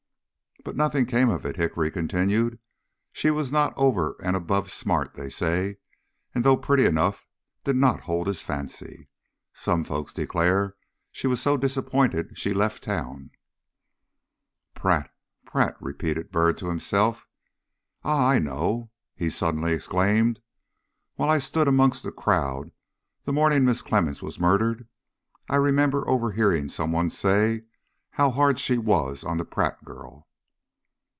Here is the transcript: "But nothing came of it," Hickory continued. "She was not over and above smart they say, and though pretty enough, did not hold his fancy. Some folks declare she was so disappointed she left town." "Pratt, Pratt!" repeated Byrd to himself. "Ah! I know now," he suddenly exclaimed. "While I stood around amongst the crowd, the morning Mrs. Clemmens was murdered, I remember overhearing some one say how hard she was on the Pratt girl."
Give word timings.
"But 0.63 0.75
nothing 0.75 1.07
came 1.07 1.27
of 1.29 1.43
it," 1.43 1.55
Hickory 1.55 1.89
continued. 1.89 2.59
"She 3.11 3.31
was 3.31 3.51
not 3.51 3.73
over 3.77 4.15
and 4.23 4.35
above 4.35 4.69
smart 4.69 5.15
they 5.15 5.27
say, 5.27 5.77
and 6.35 6.43
though 6.43 6.55
pretty 6.55 6.85
enough, 6.85 7.25
did 7.63 7.75
not 7.75 8.01
hold 8.01 8.27
his 8.27 8.43
fancy. 8.43 9.07
Some 9.53 9.83
folks 9.83 10.13
declare 10.13 10.75
she 11.11 11.25
was 11.25 11.41
so 11.41 11.57
disappointed 11.57 12.37
she 12.37 12.53
left 12.53 12.83
town." 12.83 13.31
"Pratt, 14.75 15.09
Pratt!" 15.47 15.75
repeated 15.81 16.29
Byrd 16.31 16.59
to 16.59 16.69
himself. 16.69 17.25
"Ah! 18.03 18.27
I 18.27 18.37
know 18.37 18.77
now," 18.77 18.89
he 19.15 19.31
suddenly 19.31 19.73
exclaimed. 19.73 20.41
"While 21.15 21.31
I 21.31 21.39
stood 21.39 21.65
around 21.67 21.73
amongst 21.75 22.03
the 22.03 22.11
crowd, 22.11 22.69
the 23.23 23.33
morning 23.33 23.63
Mrs. 23.63 23.83
Clemmens 23.85 24.21
was 24.21 24.39
murdered, 24.39 24.87
I 25.49 25.55
remember 25.55 26.07
overhearing 26.07 26.67
some 26.67 26.91
one 26.91 27.09
say 27.09 27.63
how 28.11 28.29
hard 28.29 28.59
she 28.59 28.77
was 28.77 29.23
on 29.23 29.37
the 29.37 29.45
Pratt 29.45 29.83
girl." 29.83 30.27